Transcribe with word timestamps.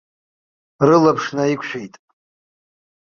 Рылаԥш 0.87 1.25
наиқәшәеит. 1.37 1.93